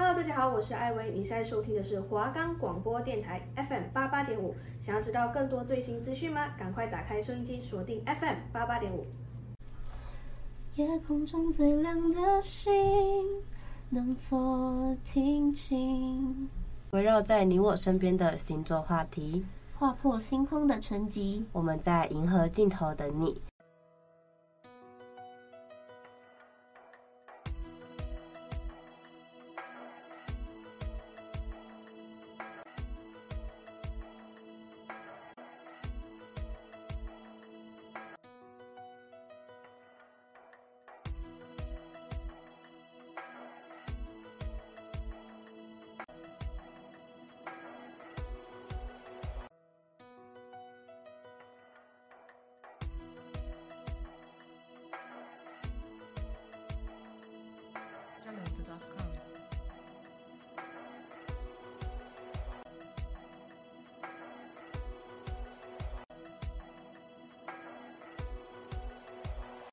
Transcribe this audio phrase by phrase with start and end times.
[0.00, 4.56] Hello，大家好，我是艾薇，你现在收听的是华冈广播电台 FM 八八点五。
[4.80, 6.54] 想要知道更多最新资讯吗？
[6.58, 9.04] 赶快打开收音机，锁定 FM 八八点五。
[10.76, 12.72] 夜空中最亮的星，
[13.90, 16.48] 能否听清？
[16.92, 19.44] 围绕在你我身边的星座话题，
[19.78, 21.44] 划破星空的沉寂。
[21.52, 23.38] 我们在银河尽头等你。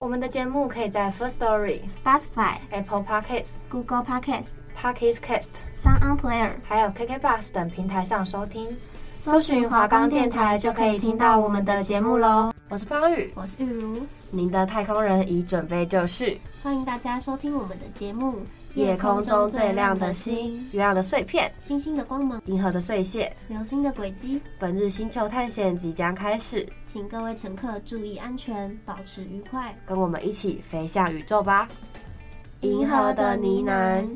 [0.08, 8.70] 我们的节目可以在 First Story、Spotify、Apple Podcasts、Google Podcasts、Pocket Cast、Sound On Player，还有 KK Bus 等平台上收听。
[9.12, 12.54] 搜寻华冈电台就可以听到我们的节目喽。
[12.70, 14.00] 我是方宇，我是玉如，
[14.32, 16.40] 您的太空人已准备就绪。
[16.64, 18.36] 欢迎大家收听我们的节目。
[18.78, 24.40] 夜空中最亮的星，月亮的碎片，星星的光芒，银河的碎屑，流星的轨迹。
[24.60, 31.68] 本日星球探险即将开始，请各位乘客注意安全，保持愉快，跟我们一起飞向宇宙吧。
[32.62, 34.08] 银河的呢喃。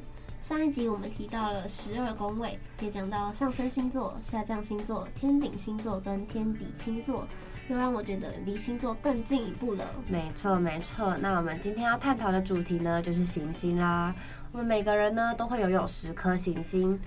[0.42, 7.28] 上一集我们提到了十二宫位，也讲到上升星座、下降星座、天顶星座跟天底星座。
[7.70, 9.86] 又让我觉得离星座更进一步了。
[10.09, 11.16] 没错，没错。
[11.22, 14.14] 那我们今天要探讨的主题呢，就是行星啦。
[14.53, 16.99] 我们每个人呢，都会拥有十颗行星，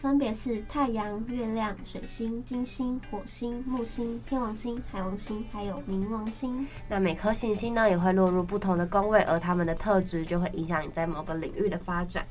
[0.00, 6.66] 分别是太阳、月亮、水星、金星、火星、木星、天王星、海王星，还有冥王星。
[6.88, 12.26] 那每颗行星呢，也会落入不同的宫位，而它们的特质就会影响你在某个领域的发展。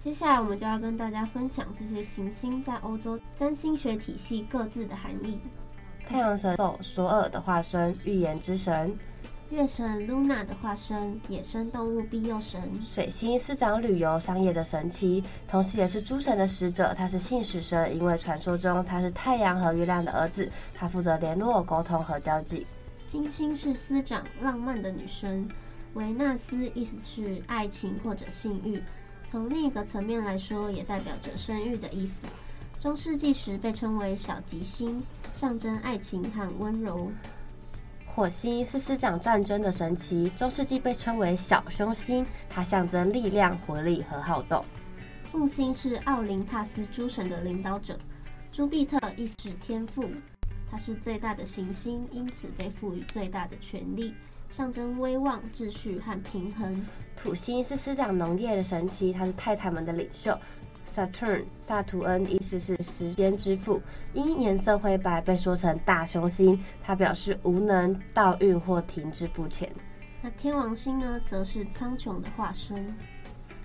[0.00, 5.38] 接下来，我们就要跟大家分享这些行星在欧洲占星学体系各自的含义。
[6.08, 8.88] 太阳神兽索尔的化身，预言之神；
[9.50, 16.92] 月神露娜的化身，野生动物庇佑神；水星司掌旅游商业的神奇，同时也是诸神的使者。
[16.94, 22.66] 他是信使神，因为传说中他是太阳和月亮的儿子，他负责联络、沟通和交际。
[23.06, 25.48] 金星是司长浪漫的女神，
[25.94, 28.82] 维纳斯意思是爱情或者性欲，
[29.30, 32.26] 从另一个层面来说，也代表着生育的意思。
[32.80, 35.00] 中世纪时被称为小吉星。
[35.32, 37.10] 象征爱情和温柔。
[38.16, 44.64] 火星是司掌战争的神祇，中世纪被称为小凶星，它象征力量、活力和好动。
[45.34, 47.98] 木星是奥林帕斯诸神的领导者，
[48.50, 50.08] 朱庇特意是天赋，
[50.70, 54.14] 它是最大的行星，因此被赋予最大的权力，
[54.48, 56.86] 象征威望、秩序和平衡。
[57.22, 60.34] 土星是司掌农业的神祇，它是泰坦们的领袖。
[60.96, 63.82] Saturn，萨图恩意思是时间之父，
[64.14, 69.70] 因颜色灰白被说成大凶星，它表示无能、倒运或停滞不前。
[70.22, 72.94] 那天王星呢，则是苍穹的化身。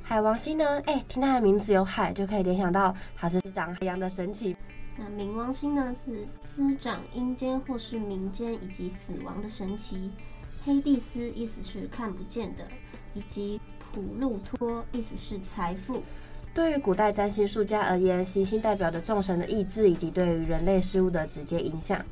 [0.03, 4.53] 海王星呢，哎、欸，听它的名字有海，就可以联想到它是长海洋的神奇。
[4.97, 10.11] 那冥王星呢，是司掌阴间或是民间以及死亡的神奇。
[10.65, 12.67] 黑帝斯意思是看不见的，
[13.13, 13.61] 以及
[13.93, 16.03] 普路托意思是财富。
[16.53, 22.03] 对于古代占星术家而言，行星代表着众神的意志以及对于人类事物的直接影响。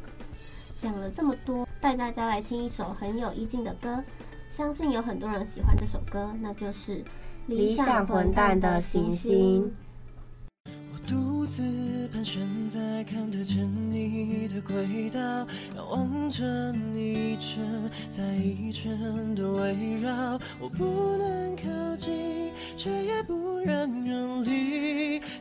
[0.78, 4.02] 讲了这么多，带大家来听一首很有意境的歌，
[4.50, 7.00] 相信有很多人喜欢这首歌，那就是
[7.48, 9.64] 《理想混蛋的行星》。
[11.06, 15.20] 独自盘旋在看得见你的轨道，
[15.76, 17.66] 仰望着你一圈
[18.12, 18.96] 再一圈
[19.34, 20.86] 的围绕，我不
[21.18, 21.64] 能靠
[21.98, 24.29] 近，却也不愿远离，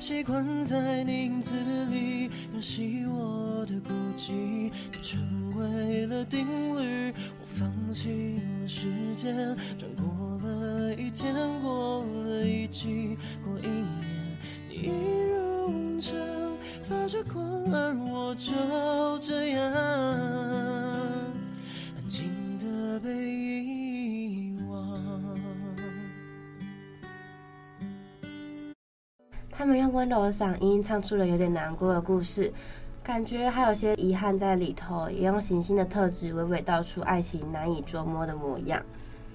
[0.09, 1.53] 习惯在你影子
[1.91, 4.73] 里游戏我的孤寂，你
[5.03, 5.21] 成
[5.55, 6.47] 为了定
[6.81, 13.19] 律，我放弃了时间，转过了一天，过了一季，
[29.99, 32.53] 温柔的嗓音唱出了有点难过的故事，
[33.03, 38.81] 感觉还有些遗憾在里头，也用行星的特质娓娓道出爱情难以捉摸的模样。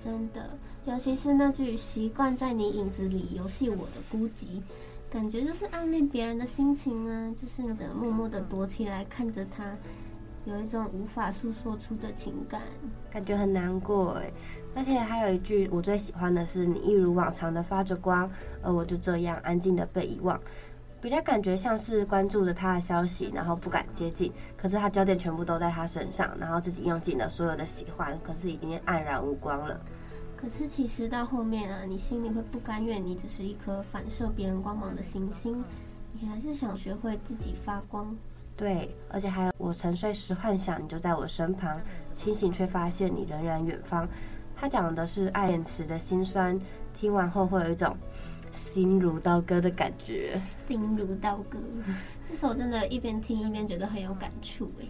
[0.01, 0.51] 真的，
[0.86, 4.62] 尤其是那句“习惯在你影子里游戏我的孤寂”。
[5.12, 9.66] 感觉就是暗恋别人的心情啊，就是你只能默默的躲起来看着他，
[10.45, 12.62] 有一种无法诉说出的情感，
[13.10, 14.31] 感觉很难过哎。
[14.75, 18.30] 而且还有一句我最喜欢的是“你一如往常的发着光，
[18.62, 20.38] 而我就这样安静的被遗忘”，
[21.00, 29.80] 比较感觉像是关注着他的消息，然后不敢接近，可是他焦点全部都在他身上，然后自己用尽了所有的喜欢，可是已经黯然无光了。
[30.36, 35.63] 可是其实到后面啊，你心里会不甘愿，你只是一颗反射别人光芒的行星，
[36.12, 38.13] 你还是想学会自己发光。
[38.55, 41.81] 对，而且还有我沉睡时幻想你就在我身旁，
[42.13, 44.07] 清醒却发现你仍然远方。
[44.55, 46.57] 他讲的是爱恋时的辛酸，
[46.94, 47.97] 听完后会有一种
[48.51, 50.39] 心如刀割的感觉。
[50.67, 51.59] 心如刀割，
[52.29, 54.85] 这首真的，一边听一边觉得很有感触哎。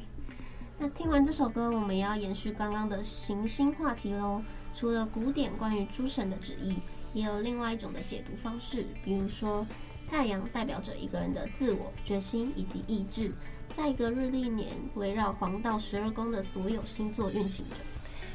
[0.78, 4.42] 那听完这首歌，我们也要延续刚刚的行星话题喽。
[4.74, 6.78] 除了古典关于诸神的旨意，
[7.14, 8.86] 也有另外一种的解读方式。
[9.04, 9.66] 比如说，
[10.10, 13.32] 太阳代表着一个人的自我决心以及意志，
[13.76, 17.78] 在一个日历年围绕黄道十二宫的所有星座运行着。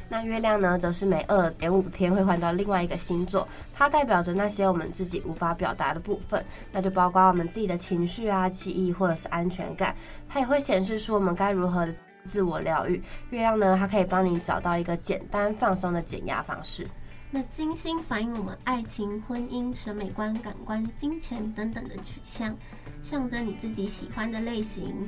[0.08, 9.94] 那月亮呢，则是每二点五天会换到另外一个星座，它代表着那些我们自己无法表达的部分，那就包括我们自己的情绪啊、记忆或者是安全感。
[10.28, 11.88] 它也会显示出我们该如何。
[12.24, 13.00] 自我疗愈，
[13.30, 16.86] 月亮呢，它可以帮你找到一个简单放松的减压方式。
[17.30, 22.56] 那金星反映我们爱情、婚姻、审美观、感官、金钱等等的取向，
[23.02, 25.06] 象征你自己喜欢的类型。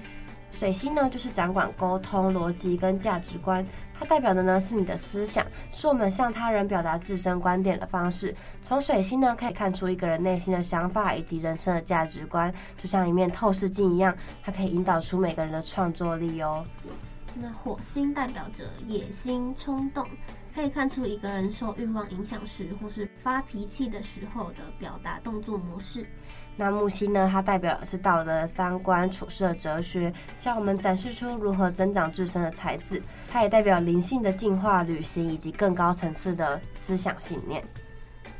[0.51, 3.65] 水星呢，就是掌管沟通、逻辑跟价值观，
[3.99, 8.35] 它代表的呢是你的思想，是我们向他人表达自身观点的方式。
[8.63, 16.67] 从水星呢，可以看出一个人内心的想法以及人生的价值观，就像一面透视镜一样，它可以引导出每个人的创作力哦。
[17.33, 20.05] 那火星代表着野心、冲动，
[20.61, 26.05] 可以看出一个人受欲望影响时，或是发脾气的时候的表达动作模式。
[26.55, 27.27] 那木星呢？
[27.33, 33.03] 它代表的是道德、三观、处事的哲学，向我们展示出如何增长自身的才智。
[33.33, 37.65] 它也代表灵性的进化、旅行以及更高层次的思想信念。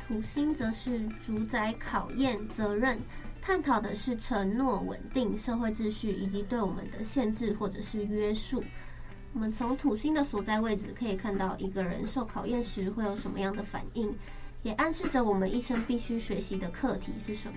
[0.07, 2.99] 土星则是主宰考验、责任。
[3.41, 8.63] 探讨的是承诺、稳定、社会秩序以及对我们的限制或者是约束。
[9.33, 14.13] 我们从土星的所在位置可以看到一个人受考验时会有什么样的反应，
[14.61, 17.55] 也暗示着我们一生必须学习的课题是什么。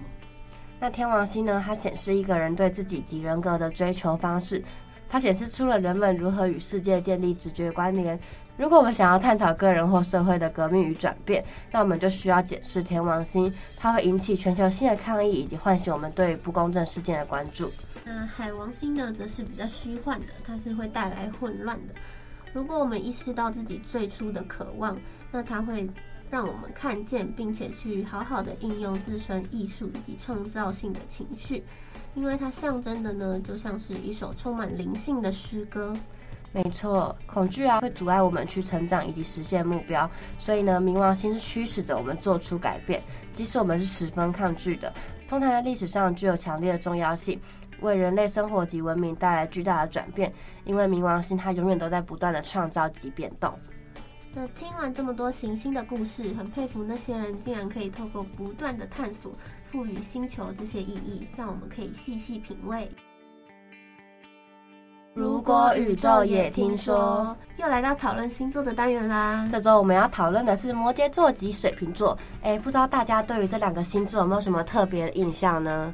[0.79, 1.63] 那天王星呢？
[1.65, 4.63] 它显示一个人对自己及人格的追求方式，
[5.09, 8.19] 它显示出了人们如何与世界建立直觉关联。
[8.57, 17.73] 如果我们想要探讨个人或社会的革命与转变，那我们就需要检视天王星，它会引起全球性的抗议，以及唤醒我们对不公正事件的关注。
[18.05, 21.95] 那海王星呢，则是比较虚幻的，它是会带来混乱的。
[22.53, 24.97] 如果我们意识到自己最初的渴望，
[25.33, 25.89] 那它会
[26.31, 31.65] 让我们看见，并且去好好的应用自身艺术以及创造性的情绪，
[32.15, 35.97] 因为它象征的呢，就像是一首充满灵性的诗歌。
[36.53, 40.09] 没错，恐惧啊会阻碍我们去成长以及实现目标，
[40.39, 43.03] 所以呢，冥王星是驱使着我们做出改变，
[43.33, 44.93] 即使我们是十分抗拒的。
[45.27, 47.41] 通常在历史上具有强烈的重要性，
[47.81, 50.33] 为人类生活及文明带来巨大的转变。
[50.65, 53.53] 因为冥王星它永远都在不断的创造及变动。
[54.35, 59.31] 那听完这么多行星的故事，很佩服那些人竟然可以透过不断的探索，
[59.65, 62.91] 赋予星球这些意义，让我们可以细细品味。
[65.15, 69.47] 如果宇宙也听说，又来到讨论星座的单元啦。
[69.49, 72.19] 这周我们要讨论的是摩羯座及水瓶座。
[72.43, 75.93] 哎，不知道大家对于这两个星座有没有什么特别的印象呢？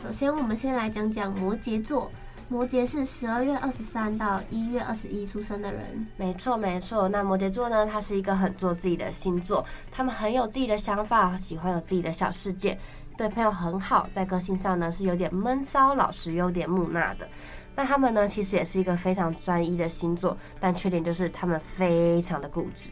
[0.00, 2.08] 首先我们先来讲讲摩羯座。
[2.48, 6.06] 摩羯是十二月二十三到一月二十一出生的人。
[6.16, 7.08] 没错，没错。
[7.08, 12.78] 那摩羯座呢，他是一个很做自己的星座，他们很有自己的想法，喜欢有自己的小世界，
[13.16, 17.26] 对朋友很好，在个性上呢是有点闷骚、老实、有点木讷的。
[17.74, 22.90] 那他们呢，其实也是一个非常专一的星座，但缺点就是他们非常的固执，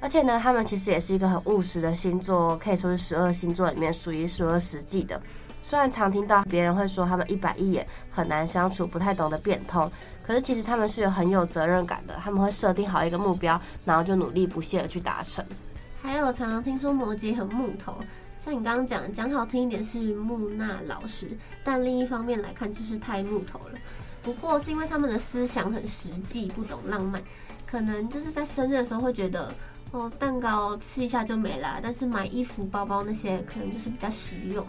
[0.00, 5.22] 而且呢，他们其实也是一个很务实的星座，可以说是十二星座里面数一数二实际的。
[5.72, 9.90] 虽然常听到别人会说他们一板一眼，很难相处，不太懂得变通，
[10.22, 15.42] 可是其实他们是有很有责任感的，他们会设定好一个目标，然后就努力不懈的去达成。
[16.02, 17.96] 还有常常听说摩羯很木头。
[18.38, 21.30] 像你刚刚讲，讲好听一点是木讷老实，
[21.64, 23.78] 但另一方面来看就是太木头了。
[24.22, 27.18] 不过是因为他们的思想很实际，不懂浪漫，
[27.66, 29.50] 可能就是在生日的时候会觉得，
[29.92, 34.66] 哦，蛋糕吃一下就没了，但是买衣服、包包那些可能就是比较实用。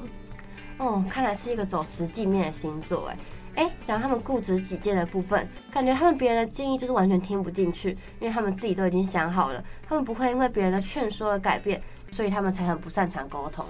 [0.84, 3.18] 哦，看来是一个走实际面的星座，哎，
[3.56, 11.82] 哎，讲他们固执己见的部分，感觉他们别人的建议就是完全听不进去，因为他们自己都已经想好了，他们不会因为别人的劝说而改变。
[12.12, 13.66] 所以他们才很不擅长沟通。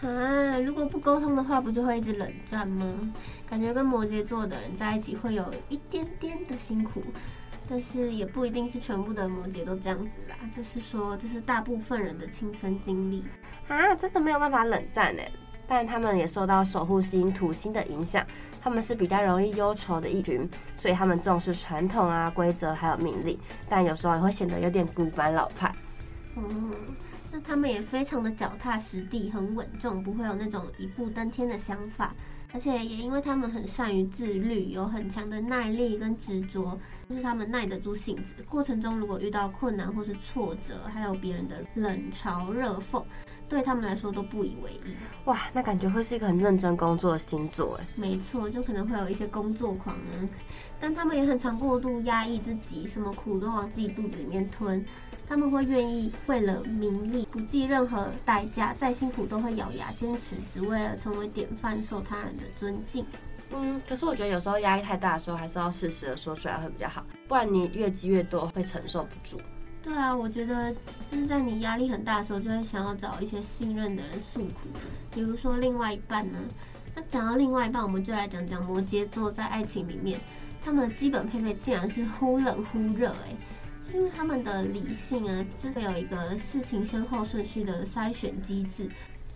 [0.00, 3.12] 啊，如果不沟通的话，不就会一直冷战吗？
[3.46, 7.02] 感觉跟摩羯座的人在一起会有一点点的辛苦，
[7.68, 10.36] 但是也不一定是全部的摩羯都这样子啦。
[10.56, 13.22] 就是说，这是大部分人的亲身经历
[13.68, 15.22] 啊，真的没有办法冷战呢。
[15.66, 18.26] 但他们也受到守护星土星的影响，
[18.60, 25.74] 他们是比较容易忧愁的一群，所以他们重视传统啊、规则还有命令，但有时候也会显得有点古板老派。
[26.36, 26.72] 嗯。
[27.36, 32.14] 那他们也非常的脚踏实地，很稳重，不会有那种一步登天的想法。
[32.54, 36.78] 而且也因为他们很善于自律，有很强的耐力跟执着，
[37.10, 38.32] 就是他们耐得住性子。
[38.48, 43.02] 过程中如果遇到困难或是挫折，还有别人的冷嘲热讽，
[43.48, 44.94] 对他们来说都不以为意。
[45.24, 47.86] 哇，那感觉会是一个很认真工作的星座哎。
[47.96, 50.14] 没错，就可能会有一些工作狂啊，
[50.80, 54.84] 但他们也很常过度压抑自己，什么苦都往自己肚子里面吞。
[55.26, 63.04] 他们会愿意为了名利不计任何代价，再辛苦都会咬牙坚持，只为了成为典范，受他人的尊敬。
[63.52, 69.40] 嗯，可是我觉得有时候压力太大的时候，还是要适时的说出来会比较好，不然你越积越多，会承受不住。
[69.82, 70.74] 对啊，我觉得
[71.10, 74.68] 就是在你压力很大的时候，就会想要找一些信任的人诉苦，
[75.12, 76.38] 比如说另外一半呢。
[76.94, 80.18] 那讲到另外一半，我们就来讲讲摩羯座在爱情里面，
[80.64, 83.34] 他们的基本配备竟然是忽冷忽热，哎。
[83.92, 88.88] 因为他们的理性啊，就是有一个事情先后顺序的筛选机制。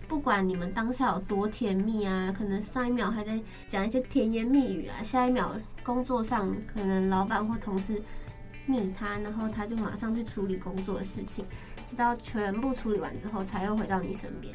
[0.09, 8.00] 不管你们当下有多甜蜜啊，可能上一秒还在讲一些甜言蜜语啊，下一秒工作上可能老板或同事
[8.67, 11.45] 密他，然后他就马上去处理工作的事情，
[11.88, 14.55] 直到全部处理完之后，才又回到你身边。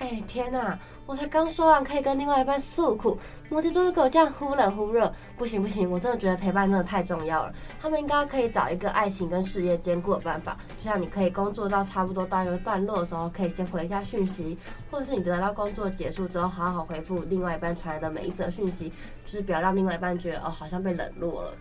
[0.00, 0.78] 哎、天哪！
[1.04, 3.18] 我才刚说完可以跟另外一半诉苦，
[3.50, 5.90] 摩羯座就给我这样忽冷忽热，不行不行！
[5.90, 7.52] 我真的觉得陪伴真的太重要了。
[7.82, 14.56] 他们应该可以找一个爱情跟事业兼顾的办法，就像你可以工作到差不多到一个段落的时候，可以先回一下讯息，
[14.90, 18.90] 或者是你得到工作结束之后，好好回复另外一半传来的每一则讯息，
[19.26, 21.52] 就是不要让另外一半觉得哦好像被冷落了。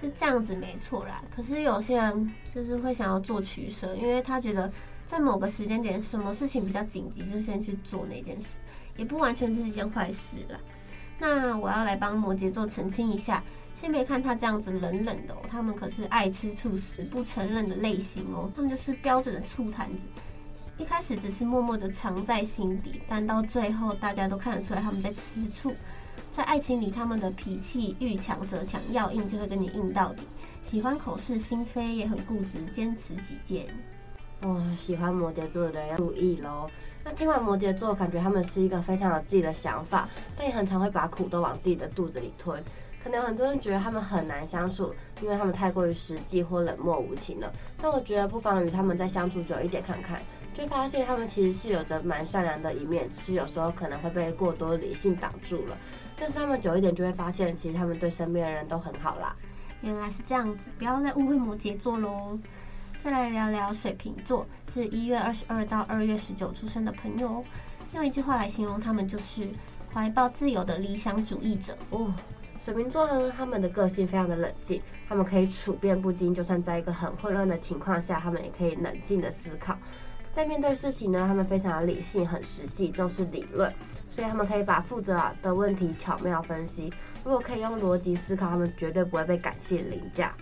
[0.00, 4.68] 是这样子没错啦，可是有些人就是会想要做取舍，因为他觉得。
[5.06, 8.58] 在某个时间点，什么事情比较紧急，就先去做那件事，
[8.96, 10.58] 也不完全是一件坏事啦。
[11.18, 20.04] 那我要来帮摩羯座澄清一下，先别看他这样子冷冷的，他们可是爱吃醋、死不承认的类型哦，他们就是标准的醋坛子。
[20.76, 25.74] 一开始只是默默的藏在心底，但到最后大家都看得出来他们在吃醋。
[26.32, 30.22] 在爱情里，他们的脾气遇强则强，要硬就会跟你硬到底，
[30.60, 33.64] 喜欢口是心非，也很固执，坚持己见。
[34.42, 36.68] 哦，喜欢摩羯座的人要注意喽。
[37.04, 42.62] 那听完摩羯座，感觉他们是一个非常有自己的想法，但也很常会把苦都往自己的肚子里吞。
[43.02, 47.52] 可能很多人觉得他们很难相处，因为他们太过于实际或冷漠无情了。
[47.80, 50.20] 但我觉得不妨与他们再相处久一点看看，
[50.52, 55.76] 就发现他们其实是有着蛮善良的一面，只是有时候可能会被过多理性挡住了。
[56.18, 59.36] 但是他们久一点就会发现，其实他们对身边的人都很好啦。
[59.82, 62.36] 原来是这样子，不要再误会摩羯座喽。
[63.06, 67.44] 再来聊聊水瓶座，是一月二十二到二月十九出生的朋友。
[67.94, 69.46] 用一句话来形容他们，就是
[69.94, 72.12] 怀抱自由的理想主义者哦。
[72.60, 79.78] 水瓶座呢，他们的个性非常的冷静，他们可以处变不惊，就算在一个很混乱的情况下，他们也可以冷静的思考。
[80.32, 83.72] 在面对事情呢，他们非常的理性，很实际，重视理论，
[84.10, 86.92] 所以他们可以把复杂的问题巧妙分析。
[87.22, 90.34] 如果可以用逻辑思考，他们绝对不会被感性凌驾。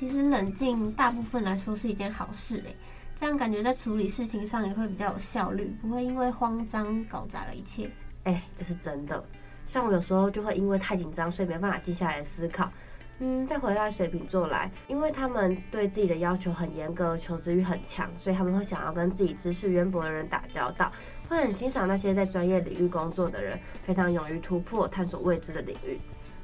[0.00, 2.74] 其实冷静大部分来说是一件好事诶，
[3.14, 7.86] 这样感觉在处理事情上也会比较有效率，不会因为慌张搞砸了一切。
[8.24, 9.22] 哎，这是真的。
[9.66, 12.72] 像我有时候就会因为太紧张，所以没办法静下来思考。
[13.18, 20.90] 嗯，再回到水瓶座来，因为他们对自己的要求很严格，求知欲很强，所以他们会想要跟自己知识渊博的人打交道，
[21.28, 26.00] 会很欣赏那些在专业领域工作的人，非常勇于突破、探索未知的领域。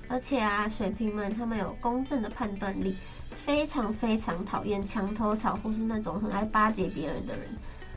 [0.08, 2.96] 而且啊，水瓶们他们有公正的判断力。
[3.44, 7.46] 非常非常讨厌墙头草或是那种很爱巴结别人的人，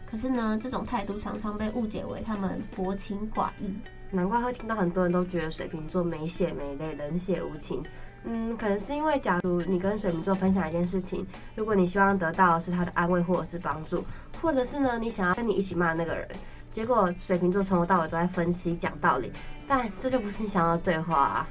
[0.05, 3.73] 可是呢，这种态度常常被误解为他们薄情寡义。
[4.11, 7.83] 难怪会听到很多人都觉得水瓶座没血没泪、冷血无情。
[8.25, 11.25] 嗯，可能是因为假如你跟水瓶座分享一件事情，
[11.55, 14.05] 如果你希望得到的是他的安慰或者是帮助，
[14.39, 16.27] 或者是呢，你想要跟你一起骂那个人，
[16.71, 19.31] 结果水瓶座从头到尾都在分析讲道理，
[19.67, 21.47] 但这就不是你想要的对话啊。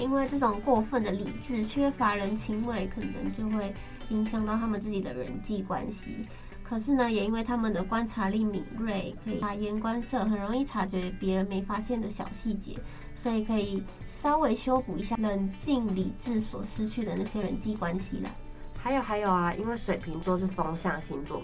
[0.00, 3.72] 因为这种过分的理智、缺乏人情味，可能就会
[4.08, 6.26] 影响到他们自己的人际关系。
[6.64, 12.76] 可是呢，也因为他们的观察力敏锐，可以察言观色，很容易察觉别人没发现的小细节，
[13.12, 18.30] 所以可以稍微修补一下冷静理智所失去的那些人际关系啦。
[18.78, 21.42] 还有还有啊，因为水瓶座是风象星座，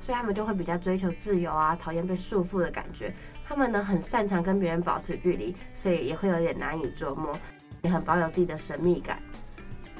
[0.00, 3.12] 所以他们就会比较追求自由啊，讨厌被束缚的感觉。
[3.44, 7.36] 他们呢很擅长跟别人保持距离，所以也会有点难以捉摸，
[7.82, 9.18] 也很保有自己的神秘感。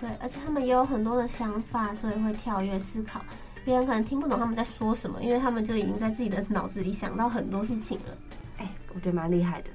[0.01, 3.21] 对，而且他们也有很多的想法，所以会跳跃思考。
[3.65, 8.17] 别人可能听不懂他们在说什么，因为他们就已经在自己的脑子里想到很多事情了。
[8.59, 9.69] 哎，我觉得蛮厉害的。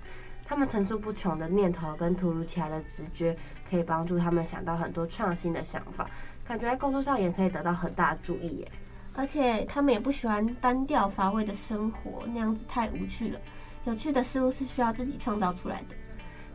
[0.45, 3.35] 他们层出不穷的念头跟突如其来的直觉，
[3.69, 6.09] 可以帮助他们想到很多创新的想法，
[6.45, 8.71] 感觉在工作上也可以得到很大的注意耶。
[9.15, 13.39] 而且他们也不喜欢单调乏味的生活，那样子太无趣了。
[13.85, 15.95] 有趣的事物是需要自己创造出来的。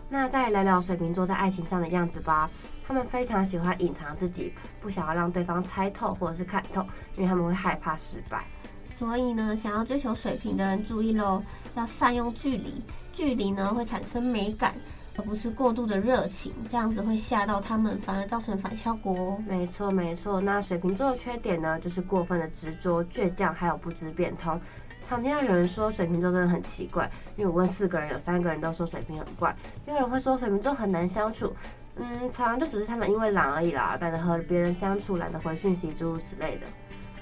[0.09, 2.49] 那再聊聊水瓶座在爱情上的样子吧。
[2.87, 6.83] 他们非常喜欢隐藏自己，不想要让对方猜透或者是看透，
[7.17, 8.47] 因为他们会害怕失败。
[8.85, 11.43] 所以呢，想要追求水瓶的人注意喽，
[11.75, 12.83] 要善用距离。
[13.13, 14.75] 距离呢会产生美感，
[15.17, 19.43] 而不是过度的热情，这样子会吓到他们，反而造成反效果哦。
[19.47, 20.41] 没错没错。
[20.41, 24.59] 那水瓶座的缺点呢，就是过分的执着、倔强，还有不知变通。
[25.03, 29.55] 常听到有人说水瓶座真的很奇怪，因为我问四个人，有三个人都说水瓶很怪。
[29.87, 31.55] 也有人会说水瓶座很难相处，
[31.97, 36.67] 嗯，常常就只是他们因为懒而已啦，懒得和别人相处，懒得回讯息，诸如此类的。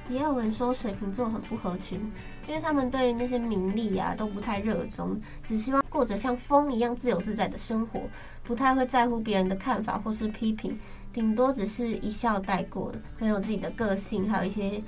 [0.08, 2.00] 也有人说水瓶座很不合群，
[2.46, 8.00] 因为他们对那些名利啊都不太热衷，只希望过着像风一样自由自在的生活，
[8.44, 10.78] 不太会在乎别人的看法或是批评，
[11.12, 14.80] 顶多只是一笑带过，很有自己的个性，还有一些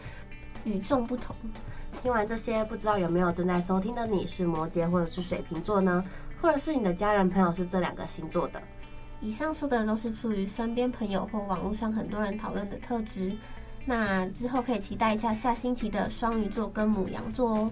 [0.63, 1.35] 与众不同。
[2.03, 6.05] 听完这些，不知道有没有正在收听的你是摩羯或者是水瓶座呢？
[6.41, 8.63] 或者是你的家人朋友是这两个星座的？
[9.21, 13.37] 以上说的都是出于身边朋友或网络上很多人讨论的特质。
[13.85, 17.71] 那之后可以期待一下下星期的双鱼座跟母羊座哦。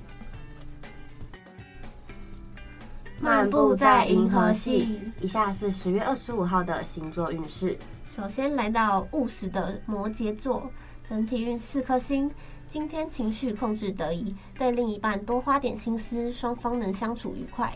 [3.20, 7.78] 漫步在银河系，以下是十月二十五号的星座运势。
[8.04, 10.70] 首先来到务实的摩羯座，
[11.08, 12.28] 整体运四颗星。
[12.66, 17.72] 今天情绪控制得宜，对另一半多花点心思，双方能相处愉快。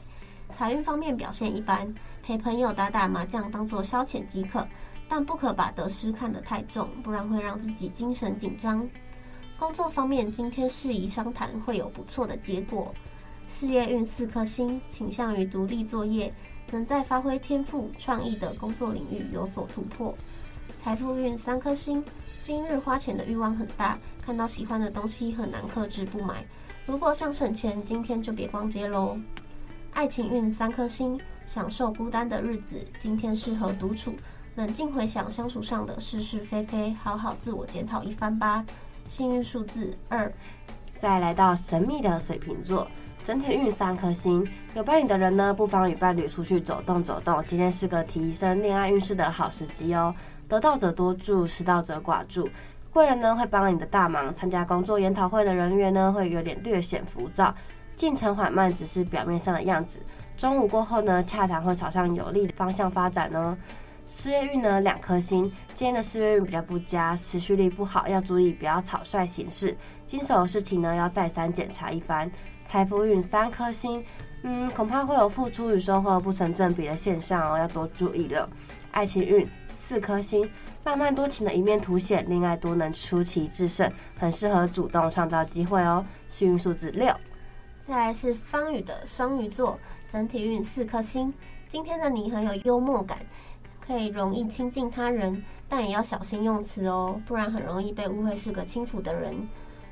[0.53, 1.95] 财运方面表现一般，
[2.25, 4.67] 陪朋友打打麻将当做消遣即可，
[5.09, 8.89] 但不可把得失看得太重，不然会让自己精神紧张。
[9.57, 12.93] 工作方面，今天适宜商谈，会有不错的结果。
[13.47, 16.35] 事业运四颗星，倾向于独立作业，
[16.73, 20.13] 能在发挥天赋、创意的工作领域有所突破。
[20.77, 22.05] 财富运三颗星。
[22.51, 26.45] 今日花钱的欲望很大，看到喜欢的东西很难克制不买。
[26.85, 29.17] 如果想省钱，今天就别逛街喽。
[29.93, 34.17] 爱情运三颗星，享受孤单的日子，今天适合独处，
[34.57, 38.67] 冷静回想相处上的是是非非，好好自我检讨一番吧。
[39.07, 40.33] 幸运数字二。
[40.99, 42.85] 再来到神秘的水瓶座，
[43.31, 50.13] 整体运三颗星，有伴侣的人呢，不妨与伴侣出去走动走动，今天是个提升恋爱运势的好时机哦。
[50.49, 52.49] 得道者多助，失道者寡助。
[52.93, 54.35] 贵人呢会帮你的大忙。
[54.35, 57.55] 参加工作研讨会的人员呢会有点略显浮躁，
[57.95, 60.01] 进程缓慢只是表面上的样子。
[60.37, 63.57] 中午过后呢，洽谈会朝向有利的方向发展呢。
[64.09, 69.77] 事业运呢两颗星，今天的事业运比较不佳，持续力不好，要注意不要草率行事。
[70.05, 72.29] 经手的事情呢要再三检查一番。
[72.71, 74.01] 财富运三颗星，
[74.45, 78.49] 嗯，恐怕会有付出与收获不成正比的现象哦，要多注意了。
[78.93, 79.45] 爱情运。
[79.73, 80.49] 四颗星，
[80.85, 86.07] 浪漫多情的一面凸显，恋爱多能出奇制胜，很适合主动创造机会哦。
[86.29, 87.13] 幸运数字六。
[87.89, 91.35] 再来是方宇的双鱼座，整体运四颗星。
[91.67, 93.19] 今天的你很有幽默感，
[93.85, 99.35] 可以容易亲近他人，但也要小心用词哦，不然很容易被误会是个轻浮的人。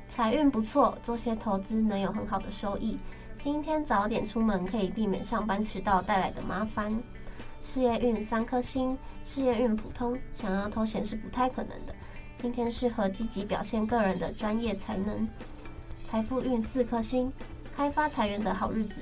[0.09, 2.97] 财运不错，做些投资能有很好的收益。
[3.37, 6.91] 今天早点出门，可以避免上班迟到带来的麻烦。
[7.61, 11.95] 事业运三颗星，事业运普通，想要偷闲是不太可能的。
[12.35, 15.27] 今天适合积极表现个人的专业才能。
[16.05, 17.31] 财富运四颗星，
[17.75, 19.01] 开发财源的好日子。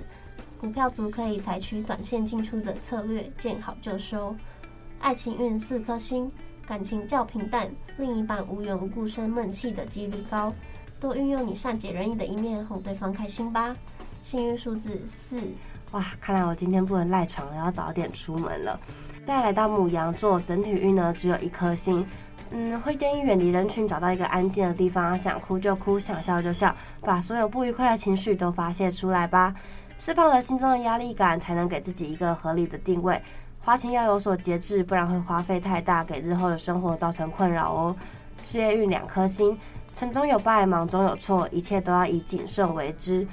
[0.60, 4.36] 股票族可以采取短线进出的策略，见好就收。
[5.00, 6.32] 爱情运四颗星，
[6.66, 10.52] 感情较平淡，另一半无缘无故生闷气的几率高，
[11.00, 13.76] 多运用你善解人意的一面哄对方开心吧。
[14.22, 15.40] 幸运数字四。
[15.92, 18.80] 哇，看来我今天不能赖床了，要早点出门了。
[19.26, 22.06] 再来到牡羊座，整体运呢只有一颗星，
[22.52, 29.54] 嗯，会建议远离人群，找到一个安静的地方，想哭就哭，想笑就笑，把所有不愉快的情绪都发泄出来吧，
[29.98, 33.22] 释放了心中的压力感，才能给自己一个合理的定位。
[33.60, 37.96] 花钱要有所节制，不然会花费太大，给日后的生活造成困扰哦。
[38.42, 39.58] 事业运两颗星，
[39.94, 43.28] 成中有败，忙中有错，一切都要以谨慎为之。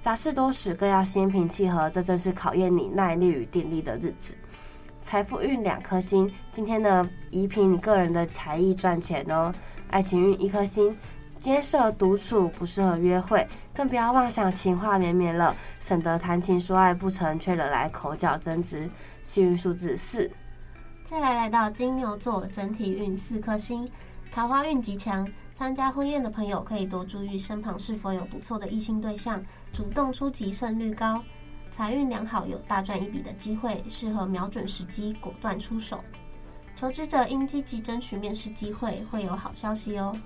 [0.00, 4.36] 杂事多时，更要心平气和，这正是考验你耐力与定力的日子。
[5.00, 9.52] 财富运两颗星，今天呢，以凭你个人的才艺赚钱哦。
[9.90, 10.96] 爱情运一颗星，
[11.38, 18.88] 今天适合独处，不适合约会，更不要妄想情话绵绵了，省得谈情说爱不成，却惹来口角争执。
[19.24, 20.30] 幸运数字四。
[21.04, 23.88] 再来来到金牛座，整体运四颗星，
[24.32, 25.28] 桃花运极强。
[25.52, 31.22] 参加婚宴的朋友可以多注意身旁是否有不错的异性对象，主动出击胜率高。
[31.70, 36.02] 财运良好，有大赚一笔的机会，适合瞄准时机，果断出手。
[36.74, 40.18] 求职者应积极争取面试机会，会有好消息哦。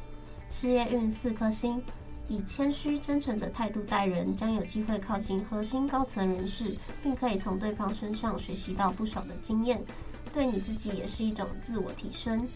[0.49, 1.83] 事业运四颗星，
[2.29, 9.85] 以谦虚真诚的态度待人，将有机会靠近核心高层人士，并可以从对方身上学习到不少的经验，
[10.33, 12.49] 对你自己也是一种自我提升。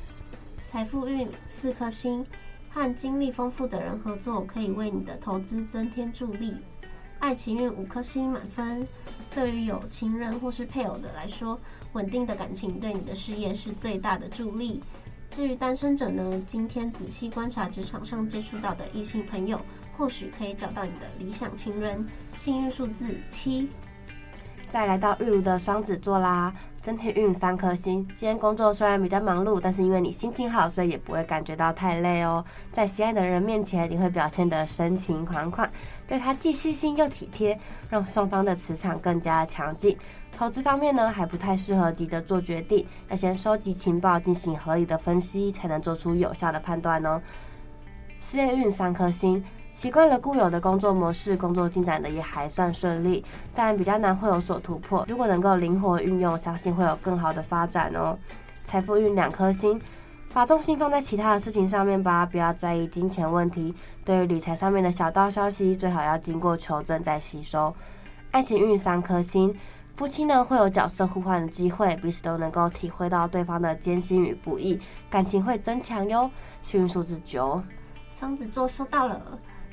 [0.71, 2.25] 财富运四颗星，
[2.69, 6.55] 和经历丰富的人合作，可以为你的投资增添助力。
[7.19, 8.87] 爱情运五颗星满分，
[9.35, 11.59] 对于有情人或是配偶的来说，
[11.95, 14.81] 稳定的感情对你的事业是最大的助力。
[15.33, 19.61] 至于单身者呢，今天仔细观察职场上接触到的异性朋友，
[19.97, 22.07] 或许可以找到你的理想情人。
[22.37, 23.69] 幸运数字七。
[24.71, 28.07] 再来到玉炉的双子座啦，整体运三颗星。
[28.17, 32.45] 今天工作虽然比较忙碌，但是因为你心情好，所以也不会感觉到太累哦。
[32.71, 35.69] 在心爱的人面前，你会表现得深情款款，
[36.07, 39.99] 对他既细心又体贴，让双方的磁场更加强劲。
[40.39, 47.21] 投资方面呢，还不太适合急着做决定，要先收集情报，进行合理的分析，才能做出有效的判断哦。
[48.21, 49.43] 事业运三颗星，
[49.81, 55.07] 习惯了固有的工作模式，工作进展的也还算顺利，但比较难会有所突破。
[55.09, 58.15] 如果能够灵活运用，相信会有更好的发展哦。
[58.63, 59.81] 财富运两颗星，
[60.35, 63.75] 把重心放在其他的事情上面吧，不要在意金钱问题。
[64.05, 67.75] 对于理财上面的小道消息，最好要经过求证再吸收。
[68.33, 69.57] 爱情运三颗星。
[69.97, 76.31] 夫妻呢，会有角色互换的机会，彼此都能够体会到对方的艰辛与不易，感情会增强哟。
[76.61, 77.63] 幸运数字九，
[78.11, 79.19] 双子座收到了。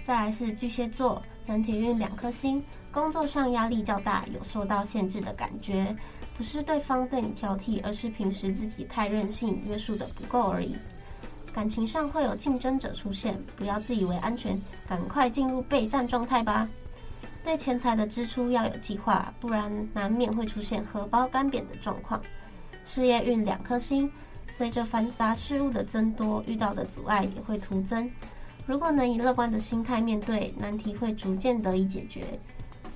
[0.07, 5.93] 再来是巨蟹座，整体运两颗星，工作上压力较大，有受到限制的感觉，
[6.33, 10.77] 不是对方对你挑剔，而是平时自己太任性，约束的不够而已。
[11.51, 16.69] 感情上会有竞争者出现，不要自以为安全，赶快进入备战状态吧。
[17.43, 22.21] 对钱财的支出要有计划，不然难免会出现荷包干瘪的状况。
[22.85, 24.09] 事业运两颗星，
[24.47, 28.09] 随着繁杂事物的增多，遇到的阻碍也会徒增。
[28.67, 32.25] 如果能以乐观的心态面对，难题会逐渐得以解决。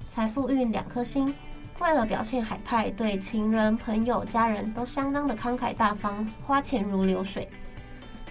[0.10, 1.34] 财富运两颗星，
[1.80, 7.50] 为了表现海派，对情人、朋友、家人都相当的慷慨大方，花钱如流水。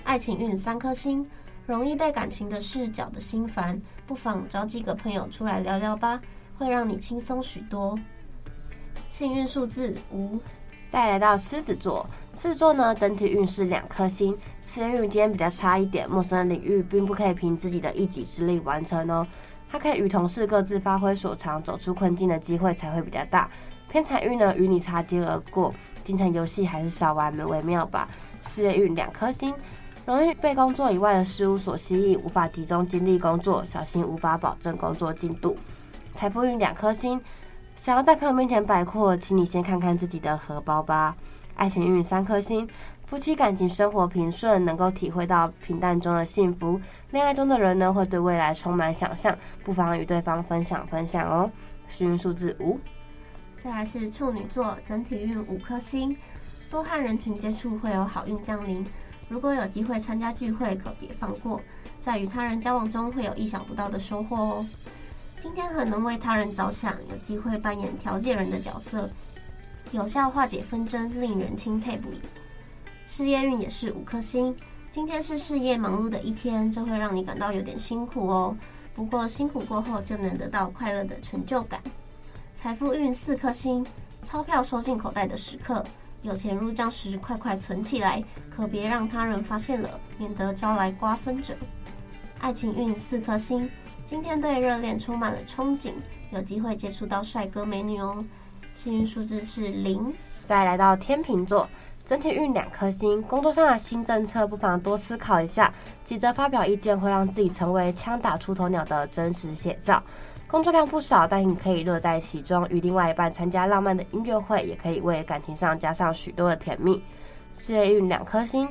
[0.04, 1.26] 爱情运三颗星。
[1.66, 6.20] 容易被感情的事搅得心烦，不妨找几个朋友出来聊聊吧，
[6.58, 7.96] 会让你轻松许多。
[9.08, 10.36] 幸运数字五，
[10.90, 19.24] 再来到狮子座，狮子座呢，整体运势两颗星，事业运今天比较差一点，陌生的领域并不可以凭自己的一己之力完成哦，
[19.70, 23.48] 它可以与同事各自发挥所长，走出困境的机会才会比较大。
[23.88, 25.72] 偏财运呢，与你擦肩而过，
[26.02, 28.08] 经常游戏还是少玩为妙吧。
[28.42, 29.54] 事业运两颗星。
[30.06, 35.56] 容易被工作以外的事物所吸引，无法集中精力工作，小心无法保证工作进度。
[36.14, 37.20] 财富运两颗星，
[37.82, 41.16] 想要在朋友面前摆阔，请你先看看自己的荷包吧。
[41.54, 42.68] 爱情运三颗星，
[43.06, 46.78] 夫妻感情生活平顺，能够体会到平淡中的幸福。
[47.10, 51.50] 恋爱中的人呢，会对未来充满想象，不妨与对方分享分享哦。
[51.88, 52.78] 幸运数字五，
[53.64, 56.14] 再来是处女座，整体运五颗星，
[56.70, 58.86] 多和人群接触会有好运降临。
[59.30, 61.58] 如果有机会参加聚会，可别放过。
[61.98, 64.66] 在与他人交往中，会有意想不到的收获哦。
[65.40, 69.08] 今天很能为他人着想，有机会扮演调解人的角色，
[69.90, 72.20] 有效化解纷争，令人钦佩不已。
[73.06, 74.54] 事业运也是五颗星，
[74.90, 78.54] 今天是事业忙碌的一天，这会让你感到有点辛苦哦。
[78.94, 81.80] 不过辛苦过后，就能得到快乐的成就感。
[82.54, 83.84] 财富运四颗星，
[84.22, 85.82] 钞票收进口袋的时刻。
[86.20, 88.22] 有钱入账时，快快存起来，
[88.54, 91.56] 可别让他人发现了，免得招来瓜分者。
[92.40, 93.68] 爱情运四颗星，
[94.10, 95.92] 今天对热恋充满了憧憬，
[96.32, 98.24] 有机会接触到帅哥美女哦。
[98.74, 100.12] 幸运数字是零。
[100.44, 101.70] 再来到天秤座，
[102.04, 110.02] 整体运两颗星，工作上的新政策不妨多思考一下，急着发表意见会让自己成为枪打出头鸟的真实写照。
[110.48, 112.66] 工作量不少，但你可以乐在其中。
[112.68, 117.00] 与另外一半参加浪漫的音乐会，也可以为感情上加上许多的甜蜜。
[117.56, 118.68] 事业运两颗星，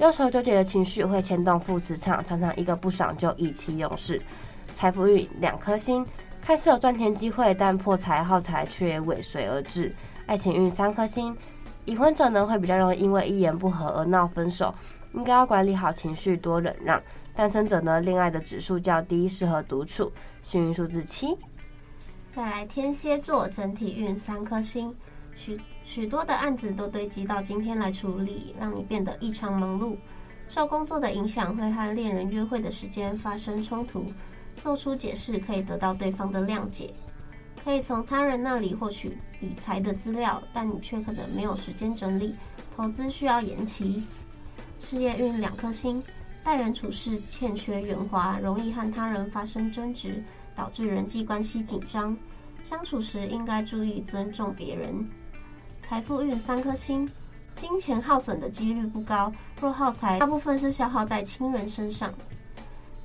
[0.00, 4.20] 忧愁纠结的情绪会牵动负磁场，常常一个不爽就意气用事。
[4.72, 6.04] 财富运两颗星，
[6.40, 9.94] 看似有赚钱机会，但破财耗财却尾随而至。
[10.26, 11.36] 爱情运三颗星，
[11.84, 14.74] 已婚者呢会比较容易因为一言不合而闹分手。
[15.14, 17.00] 应该要管理好情绪，多忍让。
[17.34, 20.10] 单身者呢，恋爱的指数较低，适合独处。
[20.42, 21.36] 幸运数字七。
[22.34, 24.94] 再来，天蝎座整体运三颗星，
[25.34, 29.96] 许许多的案子都堆积到今天来处理，让你变得异常忙碌。
[30.48, 34.06] 受工作的影响，会和恋人约会的时间发生冲突，
[34.62, 36.94] 做出解释可以得到对方的谅解。
[37.64, 42.36] 可以从他人那里获取理财的资料，但你却可能没有时间整理，
[42.76, 44.04] 投资需要延期。
[44.78, 46.00] 事业运两颗星。
[46.44, 50.22] 待人处事欠缺圆滑，容易和他人发生争执，
[50.56, 52.16] 导致人际关系紧张。
[52.64, 55.08] 相处时应该注意尊重别人。
[55.82, 57.08] 财富运三颗星，
[57.54, 62.12] 金钱耗损的几率不高，若耗财，大部分是消耗在亲人身上。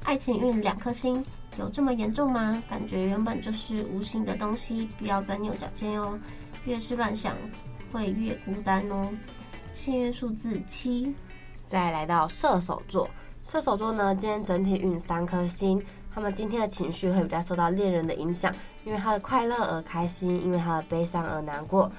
[0.03, 1.23] 爱情运两颗星，
[1.57, 2.61] 有这么严重吗？
[2.69, 6.17] 感觉原本就是无形的东西，不要钻牛角尖哦。
[6.65, 7.35] 越是乱想，
[7.91, 9.09] 会越孤单哦。
[9.73, 11.13] 幸运数字七，
[11.63, 13.09] 再来到射手座。
[13.41, 15.81] 射手座呢，今天整体运三颗星，
[16.13, 21.91] 他们今天的情绪会比较受到恋人的影响，因为他的快乐而开心，因为他的悲伤而难过。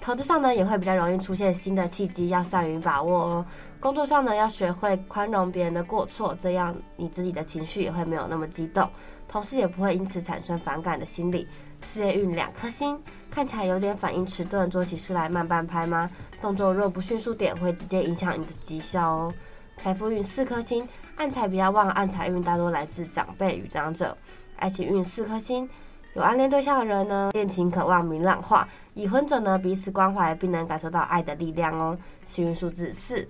[0.00, 3.46] 投资上呢，也会比较容易出现新的契机，要善于把握哦。
[3.78, 8.88] 工作上呢，要学会宽容别人的过错，这样你自己的情绪也会没有那么激动，
[9.28, 11.46] 同事也不会因此产生反感的心理。
[11.82, 12.98] 事业运两颗星，
[13.30, 16.10] 看起来有点反应迟钝，做起事来慢半拍吗？
[16.40, 19.34] 动作若不迅速点，会直接影响你的绩效哦。
[19.76, 24.16] 财富运四颗星，暗财比较旺，暗财运大多来自长辈与长者。
[24.56, 25.68] 爱情运四颗星，
[26.14, 31.96] 有暗恋对象的人呢，恋情渴望明朗化；已婚者呢，彼此关怀并能感受到爱的力量哦。
[32.24, 33.28] 幸运数字四。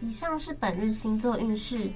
[0.00, 1.90] 以上是本日星座运势，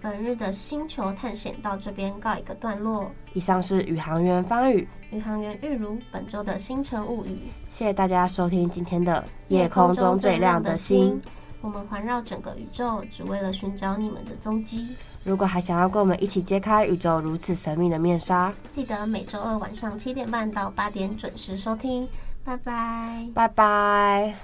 [0.00, 3.10] 本日的星球探险到这边告一个段落。
[3.34, 7.38] 以上是宇航员方宇，宇航员玉如本周的星辰物语。
[7.66, 11.20] 谢谢大家收听今天的夜空中最亮的星。
[11.60, 14.88] 我们环绕整个宇宙，只为了寻找你们的踪迹。
[15.24, 22.08] 如果还想要跟我们一起揭开宇宙如此神秘的面纱，记得每周二晚上七点半到八点准时收听。
[22.42, 24.34] 拜拜，拜拜。